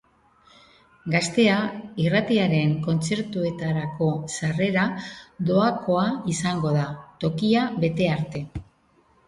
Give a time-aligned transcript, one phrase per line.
[1.15, 1.57] Gaztea
[2.03, 4.87] irratiaren kontzertuetarako sarrera
[5.53, 6.89] doakoa izango da,
[7.27, 8.47] tokia bete arte.